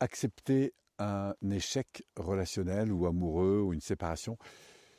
[0.00, 4.36] accepter un échec relationnel ou amoureux ou une séparation.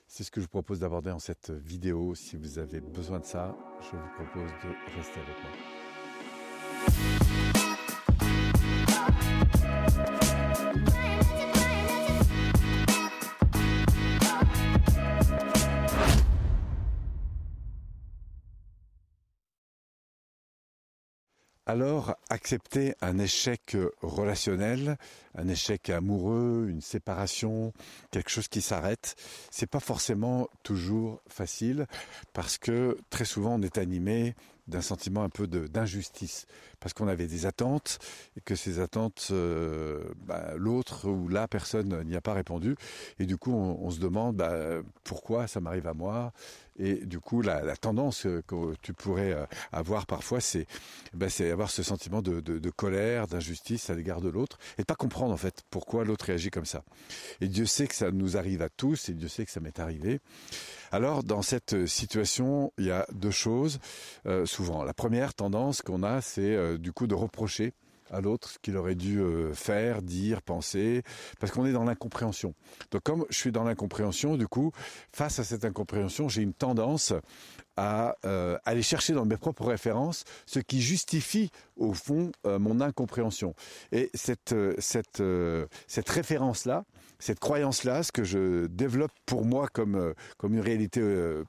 [0.07, 2.15] C'est ce que je vous propose d'aborder dans cette vidéo.
[2.15, 5.51] Si vous avez besoin de ça, je vous propose de rester avec moi.
[21.67, 24.97] Alors, accepter un échec relationnel,
[25.35, 27.71] un échec amoureux, une séparation,
[28.09, 29.15] quelque chose qui s'arrête,
[29.51, 31.85] c'est pas forcément toujours facile
[32.33, 34.33] parce que très souvent on est animé
[34.67, 36.45] d'un sentiment un peu d'injustice
[36.79, 37.99] parce qu'on avait des attentes
[38.37, 42.75] et que ces attentes, euh, bah, l'autre ou la personne n'y a pas répondu
[43.19, 46.31] et du coup on, se demande bah, pourquoi ça m'arrive à moi?
[46.77, 50.65] Et du coup la, tendance que tu pourrais euh, avoir parfois c'est
[51.13, 54.95] bah, avoir ce sentiment de, de colère, d'injustice à l'égard de l'autre et de pas
[54.95, 56.83] comprendre en fait pourquoi l'autre réagit comme ça.
[57.41, 59.79] Et Dieu sait que ça nous arrive à tous et Dieu sait que ça m'est
[59.79, 60.19] arrivé.
[60.93, 63.79] Alors dans cette situation, il y a deux choses
[64.25, 64.83] euh, souvent.
[64.83, 67.73] La première tendance qu'on a, c'est euh, du coup de reprocher
[68.09, 71.01] à l'autre ce qu'il aurait dû euh, faire, dire, penser,
[71.39, 72.53] parce qu'on est dans l'incompréhension.
[72.91, 74.73] Donc comme je suis dans l'incompréhension, du coup,
[75.13, 77.13] face à cette incompréhension, j'ai une tendance
[77.77, 78.17] à
[78.65, 83.55] aller chercher dans mes propres références ce qui justifie au fond mon incompréhension.
[83.93, 85.23] Et cette, cette,
[85.87, 86.83] cette référence-là,
[87.21, 91.43] cette croyance-là, ce que je développe pour moi comme, euh, une réalité euh,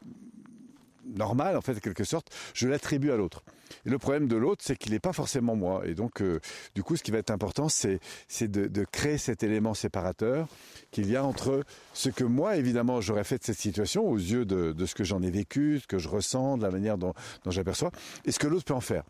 [1.05, 3.43] normale, en fait, en quelque sorte, je l'attribue à l'autre.
[3.85, 5.83] Le problème de l'autre, c'est qu'il n'est pas forcément moi.
[5.87, 6.41] Et donc, euh,
[6.75, 8.01] du coup, ce qui va être important, c'est
[8.41, 10.49] de, créer cet élément séparateur
[10.91, 11.65] qu'il y a entre
[11.95, 15.23] ce que moi, évidemment, j'aurais fait de cette situation aux yeux de, ce que j'en
[15.23, 17.15] ai vécu, ce que je ressens, de la manière dont,
[17.47, 17.91] j'aperçois,
[18.25, 19.05] et ce que l'autre peut en faire.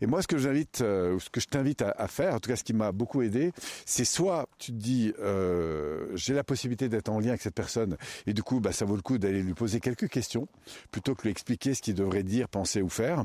[0.00, 2.50] Et moi, ce que j'invite, euh, ce que je t'invite à, à, faire, en tout
[2.50, 3.52] cas, ce qui m'a beaucoup aidé,
[3.86, 7.96] c'est soit tu te dis, euh, j'ai la possibilité d'être en lien avec cette personne,
[8.26, 10.48] et du coup, bah, ça vaut le coup d'aller lui poser quelques questions,
[10.90, 13.24] plutôt que lui expliquer ce qu'il devrait dire, penser ou faire.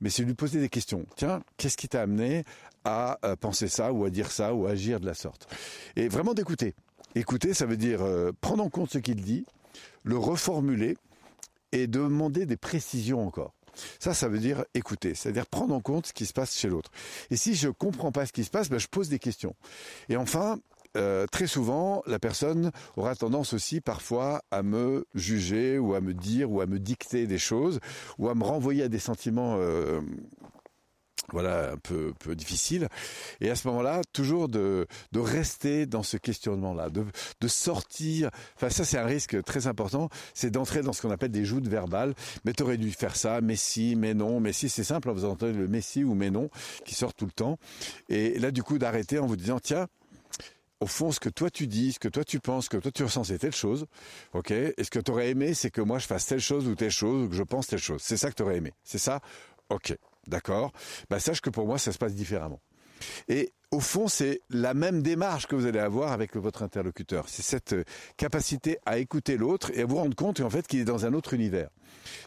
[0.00, 1.06] Mais c'est lui poser des questions.
[1.16, 2.44] Tiens, qu'est-ce qui t'a amené
[2.84, 5.48] à euh, penser ça ou à dire ça ou à agir de la sorte?
[5.96, 6.74] Et vraiment d'écouter.
[7.14, 9.46] Écouter, ça veut dire euh, prendre en compte ce qu'il dit,
[10.04, 10.98] le reformuler
[11.72, 13.54] et demander des précisions encore.
[13.98, 16.90] Ça, ça veut dire écouter, c'est-à-dire prendre en compte ce qui se passe chez l'autre.
[17.30, 19.54] Et si je comprends pas ce qui se passe, ben, je pose des questions.
[20.10, 20.58] Et enfin,
[20.96, 26.14] euh, très souvent, la personne aura tendance aussi parfois à me juger ou à me
[26.14, 27.78] dire ou à me dicter des choses
[28.18, 30.00] ou à me renvoyer à des sentiments euh,
[31.32, 32.88] voilà un peu, peu difficile
[33.40, 37.04] et à ce moment-là toujours de, rester dans ce questionnement-là de,
[37.40, 38.30] de sortir.
[38.56, 40.08] Enfin ça c'est un risque très important.
[40.34, 42.14] C'est d'entrer dans ce qu'on appelle des joutes verbales.
[42.44, 44.68] Mais tu aurais dû faire ça mais si mais non mais si.
[44.68, 46.50] C'est simple vous entendez le mais si ou mais non
[46.84, 47.58] qui sort tout le temps.
[48.08, 49.86] Et là du coup d'arrêter en vous disant tiens
[50.80, 52.90] au fond, ce que toi tu dis, ce que toi tu penses, ce que toi
[52.90, 53.86] tu ressens, c'est telle chose,
[54.32, 54.50] ok?
[54.50, 56.90] Et ce que tu aurais aimé, c'est que moi je fasse telle chose ou telle
[56.90, 58.00] chose, ou que je pense telle chose.
[58.02, 58.72] C'est ça que tu aurais aimé.
[58.82, 59.20] C'est ça?
[59.68, 59.96] Ok,
[60.26, 60.72] d'accord?
[61.08, 62.60] Bah sache que pour moi, ça se passe différemment.
[63.28, 67.28] Et au fond, c'est la même démarche que vous allez avoir avec votre interlocuteur.
[67.28, 67.76] C'est cette
[68.16, 71.14] capacité à écouter l'autre et à vous rendre compte en fait qu'il est dans un
[71.14, 71.70] autre univers.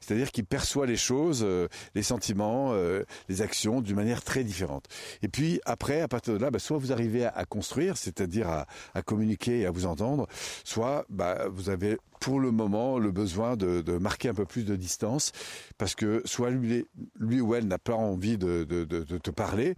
[0.02, 4.88] C'est-à-dire qu'il perçoit les choses, euh, les sentiments, euh, les actions d'une manière très différente.
[5.22, 9.02] Et puis après, à partir de là, bah, soit vous arrivez à, construire, c'est-à-dire à,
[9.04, 10.28] communiquer et à vous entendre,
[10.64, 14.78] soit bah, vous avez pour le moment le besoin de, marquer un peu plus de
[14.78, 15.34] distance
[15.78, 16.86] parce que soit lui,
[17.20, 19.76] lui ou elle n'a pas envie de, te parler,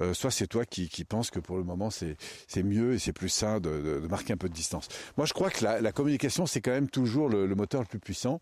[0.00, 3.28] euh, soit c'est toi qui penses que pour le moment c'est mieux et c'est plus
[3.28, 4.88] sain de, marquer un peu de distance.
[5.16, 8.40] Moi je crois que la, communication c'est quand même toujours le, moteur le plus puissant,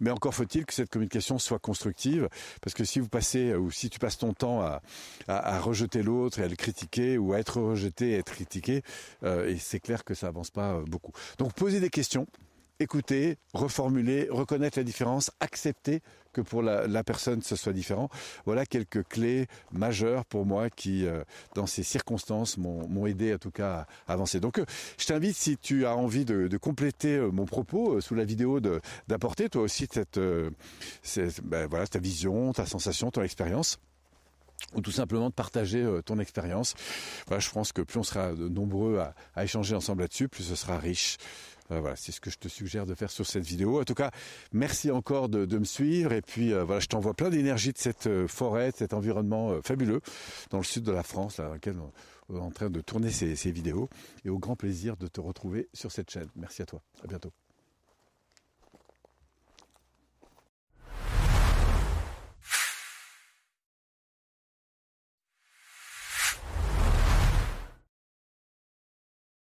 [0.00, 2.28] mais encore faut-il que cette communication soit constructive
[2.60, 4.82] parce que si vous passez ou si tu passes ton temps à,
[5.28, 8.82] à, à rejeter l'autre et à le critiquer ou à être rejeté et être critiqué,
[9.24, 11.12] euh, et c'est clair que ça avance pas euh, beaucoup.
[11.38, 12.26] Donc posez des questions
[12.82, 18.08] écouter, reformuler, reconnaître la différence, accepter que pour la, personne ce soit différent.
[18.44, 21.22] Voilà quelques clés majeures pour moi qui, euh,
[21.54, 24.40] dans ces circonstances, m'ont aidé en tout cas à avancer.
[24.40, 24.64] Donc euh,
[24.98, 28.60] je t'invite, si tu as envie de, compléter euh, mon propos sous la vidéo,
[29.08, 33.78] d'apporter toi aussi cette, ben, voilà, ta vision, ta sensation, ton expérience
[34.74, 36.74] ou tout simplement de partager ton expérience.
[37.26, 40.54] Voilà, je pense que plus on sera nombreux à, à échanger ensemble là-dessus, plus ce
[40.54, 41.18] sera riche.
[41.72, 43.80] Euh, voilà, c'est ce que je te suggère de faire sur cette vidéo.
[43.80, 44.10] En tout cas,
[44.52, 46.12] merci encore de, me suivre.
[46.12, 49.60] Et puis euh, voilà, je t'envoie plein d'énergie de cette euh, forêt, de cet environnement
[49.62, 50.00] fabuleux
[50.50, 51.76] dans le sud de la France, dans lequel
[52.28, 53.88] on est en train de tourner ces, ces vidéos.
[54.24, 56.28] Et au grand plaisir de te retrouver sur cette chaîne.
[56.36, 56.82] Merci à toi.
[57.02, 57.32] À bientôt.